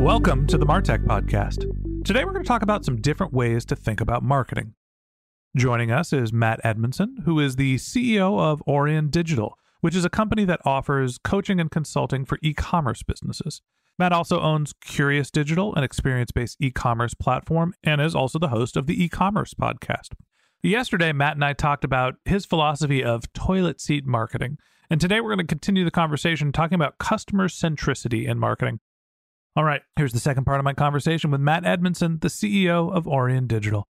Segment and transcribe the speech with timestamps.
[0.00, 1.66] Welcome to the Martech Podcast.
[2.06, 4.72] Today we're going to talk about some different ways to think about marketing.
[5.54, 10.08] Joining us is Matt Edmundson, who is the CEO of Aurion Digital, which is a
[10.08, 13.60] company that offers coaching and consulting for e commerce businesses.
[13.98, 18.48] Matt also owns Curious Digital, an experience based e commerce platform, and is also the
[18.48, 20.14] host of the e commerce podcast.
[20.62, 24.56] Yesterday, Matt and I talked about his philosophy of toilet seat marketing.
[24.88, 28.80] And today we're going to continue the conversation talking about customer centricity in marketing.
[29.56, 33.04] All right, here's the second part of my conversation with Matt Edmundson, the CEO of
[33.04, 33.88] Aurion Digital.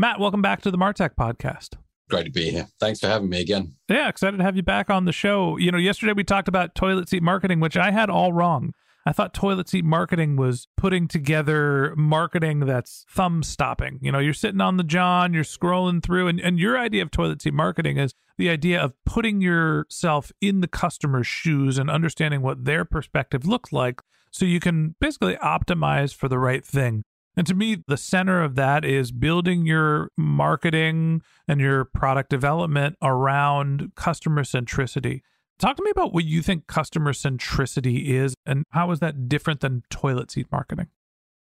[0.00, 1.76] Matt, welcome back to the Martech podcast.
[2.10, 2.66] Great to be here.
[2.80, 3.76] Thanks for having me again.
[3.88, 5.58] Yeah, excited to have you back on the show.
[5.58, 8.72] You know, yesterday we talked about toilet seat marketing, which I had all wrong.
[9.06, 14.00] I thought toilet seat marketing was putting together marketing that's thumb stopping.
[14.02, 17.12] You know, you're sitting on the John, you're scrolling through, and, and your idea of
[17.12, 22.42] toilet seat marketing is the idea of putting yourself in the customer's shoes and understanding
[22.42, 24.00] what their perspective looks like
[24.36, 27.02] so you can basically optimize for the right thing.
[27.38, 32.96] And to me, the center of that is building your marketing and your product development
[33.02, 35.20] around customer centricity.
[35.58, 39.60] Talk to me about what you think customer centricity is and how is that different
[39.60, 40.88] than toilet seat marketing?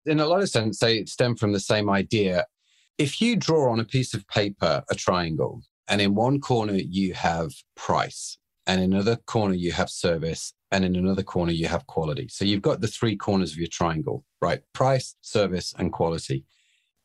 [0.06, 2.46] In a lot of sense, they stem from the same idea.
[3.00, 7.14] If you draw on a piece of paper a triangle, and in one corner you
[7.14, 8.38] have price,
[8.68, 12.28] and in another corner you have service, and in another corner you have quality.
[12.28, 14.61] So you've got the three corners of your triangle, right?
[14.73, 16.45] Price, service, and quality.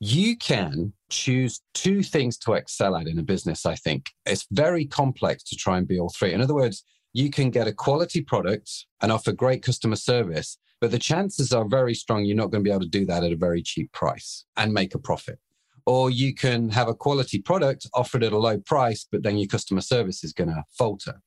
[0.01, 4.07] You can choose two things to excel at in a business, I think.
[4.25, 6.33] It's very complex to try and be all three.
[6.33, 8.71] In other words, you can get a quality product
[9.03, 12.69] and offer great customer service, but the chances are very strong you're not going to
[12.69, 15.39] be able to do that at a very cheap price and make a profit.
[15.85, 19.49] Or you can have a quality product offered at a low price, but then your
[19.49, 21.21] customer service is going to falter.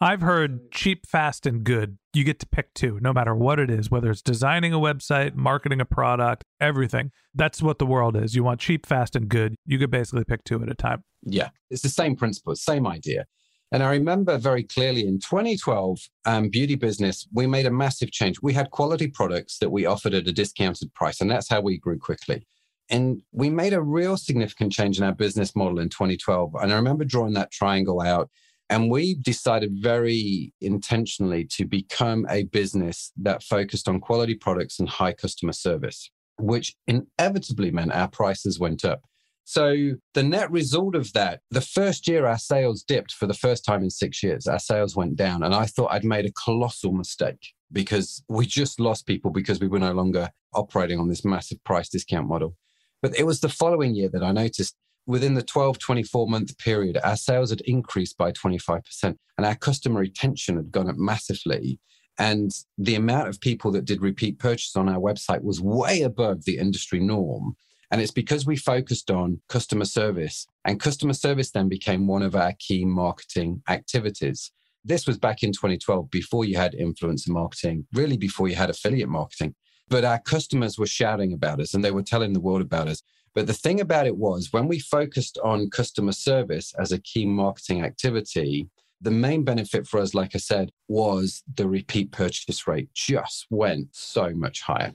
[0.00, 1.96] I've heard cheap, fast, and good.
[2.12, 5.34] You get to pick two, no matter what it is, whether it's designing a website,
[5.34, 7.12] marketing a product, everything.
[7.34, 8.34] That's what the world is.
[8.34, 9.56] You want cheap, fast, and good.
[9.64, 11.02] You could basically pick two at a time.
[11.22, 13.24] Yeah, it's the same principle, same idea.
[13.72, 18.40] And I remember very clearly in 2012, um, beauty business, we made a massive change.
[18.42, 21.78] We had quality products that we offered at a discounted price, and that's how we
[21.78, 22.46] grew quickly.
[22.90, 26.54] And we made a real significant change in our business model in 2012.
[26.60, 28.30] And I remember drawing that triangle out
[28.68, 34.88] and we decided very intentionally to become a business that focused on quality products and
[34.88, 39.02] high customer service, which inevitably meant our prices went up.
[39.44, 43.64] So, the net result of that, the first year our sales dipped for the first
[43.64, 45.44] time in six years, our sales went down.
[45.44, 49.68] And I thought I'd made a colossal mistake because we just lost people because we
[49.68, 52.56] were no longer operating on this massive price discount model.
[53.02, 54.74] But it was the following year that I noticed
[55.06, 60.00] within the 12, 24 month period, our sales had increased by 25% and our customer
[60.00, 61.78] retention had gone up massively.
[62.18, 66.44] And the amount of people that did repeat purchase on our website was way above
[66.44, 67.56] the industry norm.
[67.90, 72.34] And it's because we focused on customer service, and customer service then became one of
[72.34, 74.50] our key marketing activities.
[74.84, 79.08] This was back in 2012, before you had influencer marketing, really before you had affiliate
[79.08, 79.54] marketing.
[79.88, 83.02] But our customers were shouting about us and they were telling the world about us.
[83.36, 87.26] But the thing about it was when we focused on customer service as a key
[87.26, 88.70] marketing activity,
[89.02, 93.88] the main benefit for us, like I said, was the repeat purchase rate just went
[93.94, 94.94] so much higher.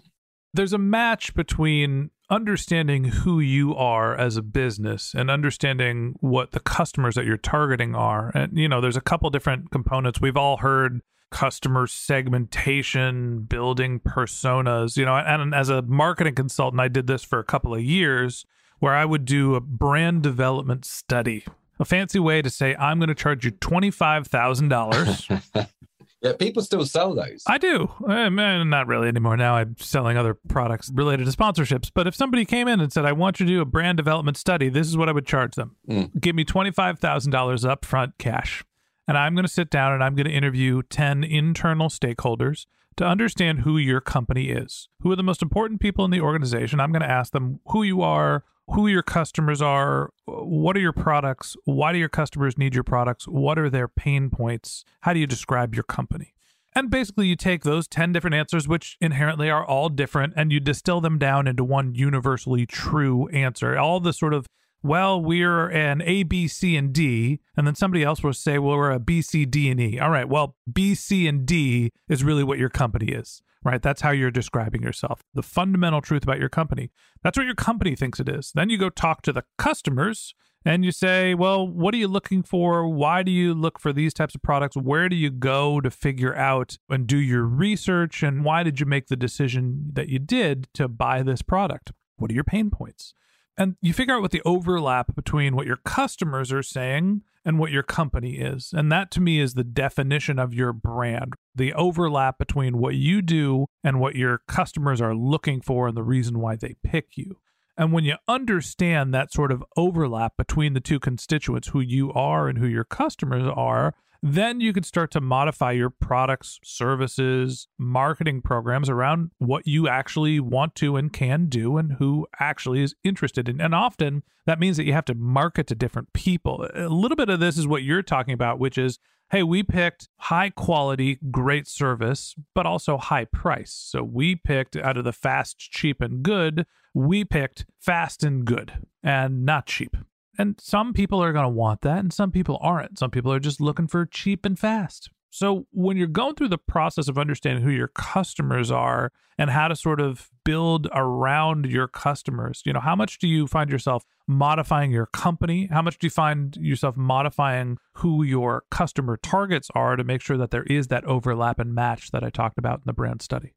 [0.56, 6.60] There's a match between understanding who you are as a business and understanding what the
[6.60, 8.32] customers that you're targeting are.
[8.34, 10.20] And, you know, there's a couple different components.
[10.20, 16.88] We've all heard customer segmentation, building personas, you know, and as a marketing consultant, I
[16.88, 18.46] did this for a couple of years
[18.80, 21.46] where I would do a brand development study.
[21.80, 25.70] A fancy way to say I'm going to charge you $25,000
[26.22, 27.44] Yeah, people still sell those.
[27.48, 27.92] I do.
[28.08, 29.38] Uh, man, not really anymore.
[29.38, 31.90] Now I'm selling other products related to sponsorships.
[31.92, 34.38] But if somebody came in and said, I want you to do a brand development
[34.38, 35.78] study, this is what I would charge them.
[35.90, 36.22] Mm.
[36.22, 38.64] Give me $25,000 upfront cash.
[39.08, 42.66] And I'm going to sit down and I'm going to interview 10 internal stakeholders
[42.98, 44.90] to understand who your company is.
[45.02, 46.80] Who are the most important people in the organization?
[46.80, 50.94] I'm going to ask them who you are, who your customers are, what are your
[50.94, 55.20] products, why do your customers need your products, what are their pain points, how do
[55.20, 56.34] you describe your company?
[56.74, 60.62] And basically, you take those 10 different answers, which inherently are all different, and you
[60.62, 63.78] distill them down into one universally true answer.
[63.78, 64.48] All the sort of,
[64.84, 67.40] well, we're an A, B, C, and D.
[67.56, 70.00] And then somebody else will say, well, we're a B, C, D, and E.
[70.00, 73.82] All right, well, B, C, and D is really what your company is right?
[73.82, 75.24] That's how you're describing yourself.
[75.34, 76.92] The fundamental truth about your company.
[77.24, 78.52] That's what your company thinks it is.
[78.54, 80.34] Then you go talk to the customers
[80.64, 82.88] and you say, well, what are you looking for?
[82.88, 84.78] Why do you look for these types of products?
[84.78, 88.22] Where do you go to figure out and do your research?
[88.22, 91.92] And why did you make the decision that you did to buy this product?
[92.18, 93.14] What are your pain points?
[93.58, 97.72] And you figure out what the overlap between what your customers are saying and what
[97.72, 98.74] your company is.
[98.74, 103.22] And that to me is the definition of your brand the overlap between what you
[103.22, 107.38] do and what your customers are looking for and the reason why they pick you.
[107.78, 112.48] And when you understand that sort of overlap between the two constituents, who you are
[112.48, 118.42] and who your customers are, then you can start to modify your products, services, marketing
[118.42, 123.50] programs around what you actually want to and can do and who actually is interested
[123.50, 123.60] in.
[123.60, 126.68] And often that means that you have to market to different people.
[126.76, 129.00] A little bit of this is what you're talking about, which is
[129.32, 133.72] hey, we picked high quality, great service, but also high price.
[133.72, 138.86] So we picked out of the fast, cheap, and good, we picked fast and good
[139.04, 139.96] and not cheap.
[140.38, 142.98] And some people are going to want that, and some people aren't.
[142.98, 145.10] Some people are just looking for cheap and fast.
[145.30, 149.70] So, when you're going through the process of understanding who your customers are and how
[149.70, 154.04] to sort of build around your customers, you know, how much do you find yourself
[154.28, 155.70] modifying your company?
[155.72, 160.38] How much do you find yourself modifying who your customer targets are to make sure
[160.38, 163.54] that there is that overlap and match that I talked about in the brand study?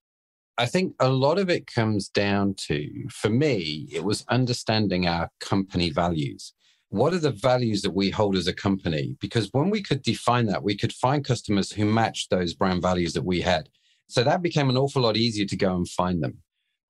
[0.57, 5.31] I think a lot of it comes down to, for me, it was understanding our
[5.41, 6.55] company values
[6.95, 9.17] what are the values that we hold as a company?
[9.21, 13.15] Because when we could define that, we could find customers who matched those brand values
[13.15, 13.69] that we had.
[14.07, 16.39] So that became an awful lot easier to go and find them.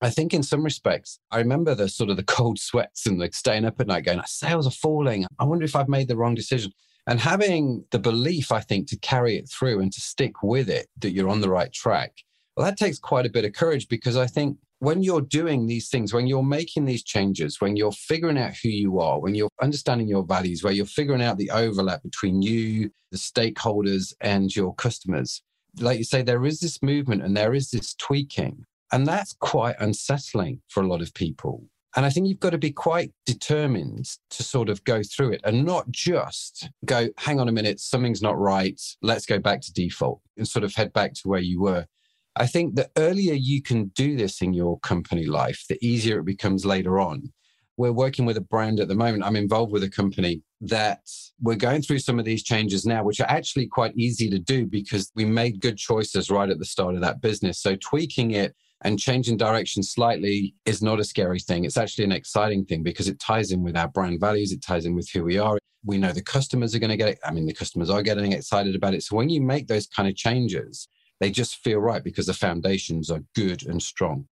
[0.03, 3.33] I think in some respects, I remember the sort of the cold sweats and like
[3.33, 5.25] staying up at night going, sales are falling.
[5.39, 6.73] I wonder if I've made the wrong decision.
[7.07, 10.87] And having the belief, I think, to carry it through and to stick with it,
[10.99, 12.13] that you're on the right track.
[12.57, 15.89] Well, that takes quite a bit of courage because I think when you're doing these
[15.89, 19.51] things, when you're making these changes, when you're figuring out who you are, when you're
[19.63, 24.75] understanding your values, where you're figuring out the overlap between you, the stakeholders, and your
[24.75, 25.43] customers,
[25.81, 28.65] like you say, there is this movement and there is this tweaking.
[28.93, 31.65] And that's quite unsettling for a lot of people.
[31.97, 35.41] And I think you've got to be quite determined to sort of go through it
[35.45, 38.81] and not just go, hang on a minute, something's not right.
[39.01, 41.87] Let's go back to default and sort of head back to where you were.
[42.37, 46.27] I think the earlier you can do this in your company life, the easier it
[46.27, 47.33] becomes later on.
[47.77, 49.25] We're working with a brand at the moment.
[49.25, 51.01] I'm involved with a company that
[51.41, 54.67] we're going through some of these changes now, which are actually quite easy to do
[54.67, 57.61] because we made good choices right at the start of that business.
[57.61, 61.65] So tweaking it and changing direction slightly is not a scary thing.
[61.65, 64.87] It's actually an exciting thing because it ties in with our brand values, it ties
[64.87, 65.59] in with who we are.
[65.85, 67.19] We know the customers are going to get it.
[67.25, 69.03] I mean, the customers are getting excited about it.
[69.03, 70.89] So when you make those kind of changes,
[71.21, 74.27] they just feel right because the foundations are good and strong.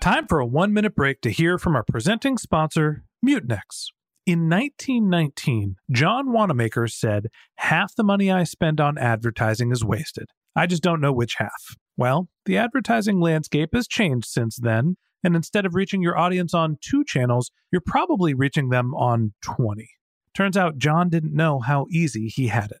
[0.00, 3.90] Time for a one minute break to hear from our presenting sponsor, Mutinex.
[4.24, 10.26] In 1919, John Wanamaker said, Half the money I spend on advertising is wasted.
[10.54, 11.76] I just don't know which half.
[11.96, 16.78] Well, the advertising landscape has changed since then, and instead of reaching your audience on
[16.80, 19.88] two channels, you're probably reaching them on 20.
[20.34, 22.80] Turns out John didn't know how easy he had it.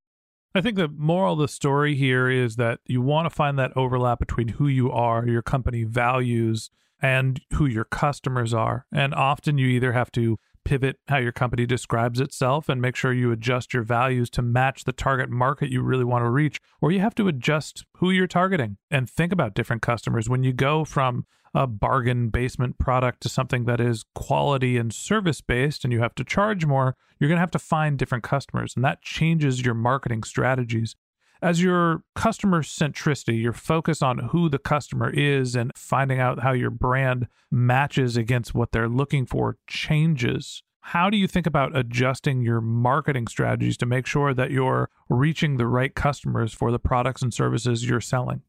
[0.53, 3.75] I think the moral of the story here is that you want to find that
[3.77, 6.69] overlap between who you are, your company values,
[7.01, 8.85] and who your customers are.
[8.91, 13.13] And often you either have to pivot how your company describes itself and make sure
[13.13, 16.91] you adjust your values to match the target market you really want to reach, or
[16.91, 20.29] you have to adjust who you're targeting and think about different customers.
[20.29, 25.41] When you go from a bargain basement product to something that is quality and service
[25.41, 28.73] based and you have to charge more, you're going to have to find different customers.
[28.75, 30.95] And that changes your marketing strategies.
[31.41, 36.51] As your customer centricity, your focus on who the customer is and finding out how
[36.51, 40.61] your brand matches against what they're looking for changes.
[40.81, 45.57] How do you think about adjusting your marketing strategies to make sure that you're reaching
[45.57, 48.41] the right customers for the products and services you're selling?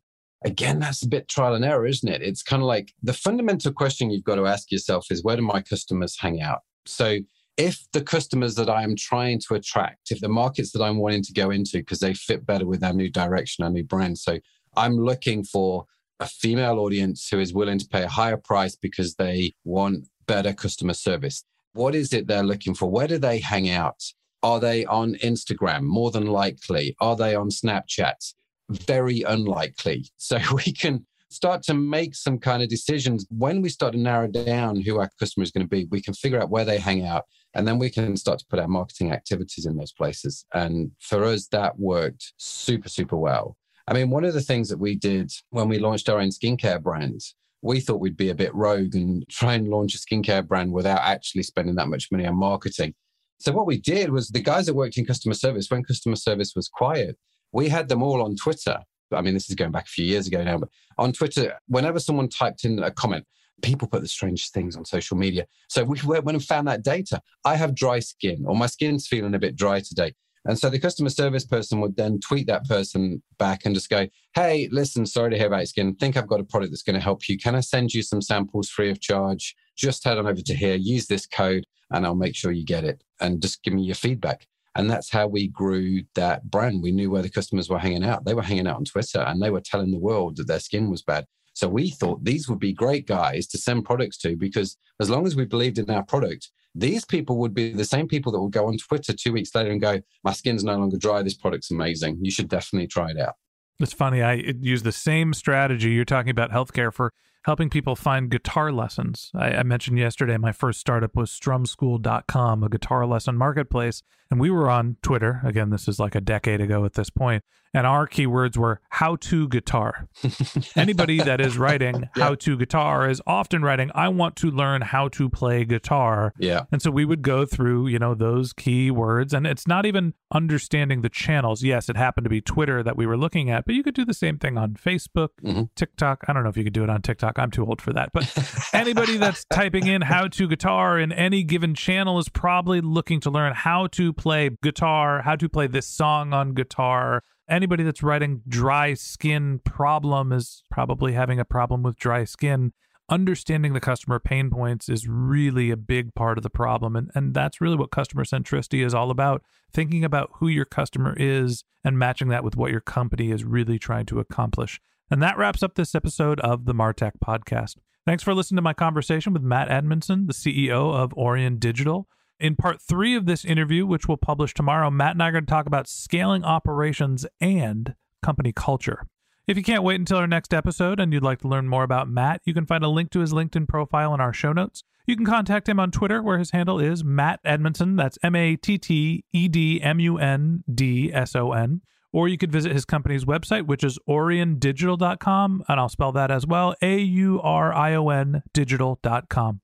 [0.45, 2.23] again, that's a bit trial and error, isn't it?
[2.23, 5.43] It's kind of like the fundamental question you've got to ask yourself is where do
[5.43, 6.61] my customers hang out?
[6.87, 7.19] So
[7.57, 11.23] if the customers that I am trying to attract, if the markets that I'm wanting
[11.25, 14.19] to go into because they fit better with our new direction, our new brand.
[14.19, 14.39] So
[14.77, 15.85] I'm looking for
[16.21, 20.53] a female audience who is willing to pay a higher price because they want better
[20.53, 21.45] customer service.
[21.75, 22.91] What is it they're looking for?
[22.91, 24.03] Where do they hang out?
[24.43, 25.83] Are they on Instagram?
[25.83, 26.97] More than likely.
[27.01, 28.35] Are they on Snapchat?
[28.73, 30.07] very unlikely.
[30.17, 34.29] So we can start to make some kind of decisions when we start to narrow
[34.29, 35.87] down who our customer is going to be.
[35.91, 37.25] We can figure out where they hang out,
[37.55, 40.45] and then we can start to put our marketing activities in those places.
[40.55, 43.57] And for us, that worked super, super well.
[43.89, 46.83] I mean, one of the things that we did when we launched our own skincare
[46.83, 47.21] brand,
[47.63, 51.01] we thought we'd be a bit rogue and try and launch a skincare brand without
[51.01, 52.95] actually spending that much money on marketing.
[53.39, 56.53] So what we did was the guys that worked in customer service, when customer service
[56.55, 57.19] was quiet,
[57.51, 58.79] we had them all on Twitter.
[59.15, 61.99] I mean, this is going back a few years ago now, but on Twitter, whenever
[61.99, 63.27] someone typed in a comment,
[63.63, 65.47] people put the strangest things on social media.
[65.69, 67.21] So we went and found that data.
[67.45, 70.15] I have dry skin, or my skin's feeling a bit dry today.
[70.45, 74.09] And so the customer service person would then tweet that person back and just go,
[74.35, 75.95] Hey, listen, sorry to hear about your skin.
[75.95, 77.39] Think I've got a product that's going to help you.
[77.39, 79.55] Can I send you some samples free of charge?
[79.77, 82.85] Just head on over to here, use this code, and I'll make sure you get
[82.85, 83.05] it.
[83.21, 84.49] And just give me your feedback.
[84.75, 86.83] And that's how we grew that brand.
[86.83, 88.25] We knew where the customers were hanging out.
[88.25, 90.91] They were hanging out on Twitter and they were telling the world that their skin
[90.91, 91.27] was bad.
[91.55, 95.27] So we thought these would be great guys to send products to because as long
[95.27, 98.53] as we believed in our product, these people would be the same people that would
[98.53, 101.23] go on Twitter two weeks later and go, My skin's no longer dry.
[101.23, 102.19] This product's amazing.
[102.23, 103.35] You should definitely try it out.
[103.79, 104.23] It's funny.
[104.23, 105.91] I use the same strategy.
[105.91, 107.13] You're talking about healthcare for
[107.45, 109.31] helping people find guitar lessons.
[109.35, 114.03] I, I, mentioned yesterday my first startup was strumschool.com, a guitar lesson marketplace.
[114.31, 115.43] And we were on Twitter.
[115.45, 117.45] Again, this is like a decade ago at this point.
[117.75, 120.09] And our keywords were how to guitar.
[120.77, 125.09] Anybody that is writing how to guitar is often writing, I want to learn how
[125.09, 126.35] to play guitar.
[126.39, 126.65] Yeah.
[126.71, 129.33] And so we would go through, you know, those keywords.
[129.33, 131.63] And it's not even understanding the channels.
[131.63, 134.05] Yes, it happened to be Twitter that we were looking at, but you could do
[134.05, 135.65] the same thing on Facebook, mm-hmm.
[135.75, 136.25] TikTok.
[136.29, 137.32] I don't know if you could do it on TikTok.
[137.39, 138.11] I'm too old for that.
[138.13, 138.33] But
[138.73, 143.31] anybody that's typing in how to guitar in any given channel is probably looking to
[143.31, 147.23] learn how to play guitar, how to play this song on guitar.
[147.49, 152.73] Anybody that's writing dry skin problem is probably having a problem with dry skin.
[153.09, 156.97] Understanding the customer pain points is really a big part of the problem.
[156.97, 161.15] And, and that's really what customer centricity is all about thinking about who your customer
[161.19, 164.81] is and matching that with what your company is really trying to accomplish.
[165.13, 167.77] And that wraps up this episode of the Martech podcast.
[168.07, 172.09] Thanks for listening to my conversation with Matt Edmundson, the CEO of Aurion Digital.
[172.41, 175.45] In part three of this interview, which we'll publish tomorrow, Matt and I are going
[175.45, 179.07] to talk about scaling operations and company culture.
[179.47, 182.09] If you can't wait until our next episode and you'd like to learn more about
[182.09, 184.83] Matt, you can find a link to his LinkedIn profile in our show notes.
[185.07, 187.99] You can contact him on Twitter, where his handle is Matt Edmundson.
[187.99, 191.83] That's M A T T E D M U N D S O N.
[192.13, 196.47] Or you could visit his company's website, which is auriondigital.com, and I'll spell that as
[196.47, 199.61] well A U R I O N digital.com.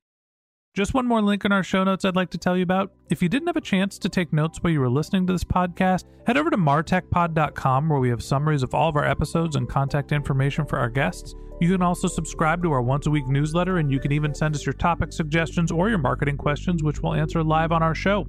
[0.74, 2.92] Just one more link in our show notes I'd like to tell you about.
[3.10, 5.42] If you didn't have a chance to take notes while you were listening to this
[5.42, 9.68] podcast, head over to martechpod.com where we have summaries of all of our episodes and
[9.68, 11.34] contact information for our guests.
[11.60, 14.54] You can also subscribe to our once a week newsletter, and you can even send
[14.54, 18.28] us your topic suggestions or your marketing questions, which we'll answer live on our show.